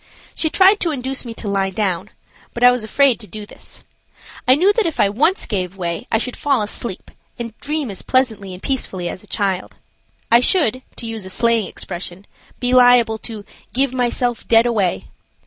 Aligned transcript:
She 0.33 0.49
tried 0.49 0.79
to 0.79 0.89
induce 0.89 1.25
me 1.25 1.35
to 1.35 1.47
lie 1.47 1.69
down, 1.69 2.09
but 2.55 2.63
I 2.63 2.71
was 2.71 2.83
afraid 2.83 3.19
to 3.19 3.27
do 3.27 3.45
this. 3.45 3.83
I 4.47 4.55
knew 4.55 4.73
that 4.73 4.87
if 4.87 4.99
I 4.99 5.09
once 5.09 5.45
gave 5.45 5.77
way 5.77 6.05
I 6.11 6.17
should 6.17 6.35
fall 6.35 6.63
asleep 6.63 7.11
and 7.37 7.55
dream 7.59 7.91
as 7.91 8.01
pleasantly 8.01 8.51
and 8.51 8.63
peacefully 8.63 9.09
as 9.09 9.21
a 9.21 9.27
child. 9.27 9.77
I 10.31 10.39
should, 10.39 10.81
to 10.95 11.05
use 11.05 11.23
a 11.27 11.29
slang 11.29 11.67
expression, 11.67 12.25
be 12.59 12.73
liable 12.73 13.19
to 13.19 13.45
"give 13.73 13.93
myself 13.93 14.47
dead 14.47 14.65
away." 14.65 15.05